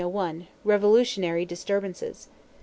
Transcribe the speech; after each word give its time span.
Revolutionary 0.63 1.45
disturbances. 1.45 2.27